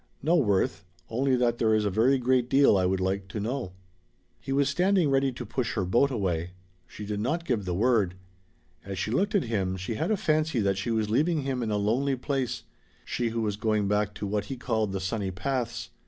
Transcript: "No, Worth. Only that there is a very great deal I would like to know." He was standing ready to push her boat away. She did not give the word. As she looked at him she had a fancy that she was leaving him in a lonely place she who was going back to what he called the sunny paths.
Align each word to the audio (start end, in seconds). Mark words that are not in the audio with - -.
"No, 0.23 0.35
Worth. 0.35 0.83
Only 1.11 1.35
that 1.35 1.59
there 1.59 1.75
is 1.75 1.85
a 1.85 1.91
very 1.91 2.17
great 2.17 2.49
deal 2.49 2.75
I 2.75 2.87
would 2.87 2.99
like 2.99 3.27
to 3.27 3.39
know." 3.39 3.73
He 4.39 4.51
was 4.51 4.67
standing 4.67 5.11
ready 5.11 5.31
to 5.33 5.45
push 5.45 5.73
her 5.75 5.85
boat 5.85 6.09
away. 6.09 6.53
She 6.87 7.05
did 7.05 7.19
not 7.19 7.45
give 7.45 7.65
the 7.65 7.75
word. 7.75 8.15
As 8.83 8.97
she 8.97 9.11
looked 9.11 9.35
at 9.35 9.43
him 9.43 9.77
she 9.77 9.93
had 9.93 10.09
a 10.09 10.17
fancy 10.17 10.59
that 10.61 10.79
she 10.79 10.89
was 10.89 11.11
leaving 11.11 11.43
him 11.43 11.61
in 11.61 11.69
a 11.69 11.77
lonely 11.77 12.15
place 12.15 12.63
she 13.05 13.29
who 13.29 13.41
was 13.41 13.57
going 13.57 13.87
back 13.87 14.15
to 14.15 14.25
what 14.25 14.45
he 14.45 14.57
called 14.57 14.91
the 14.91 14.99
sunny 14.99 15.29
paths. 15.29 15.91